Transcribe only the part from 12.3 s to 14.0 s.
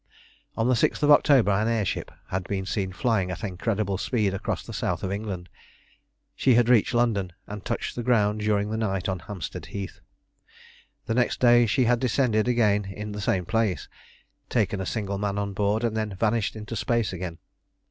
again in the same place,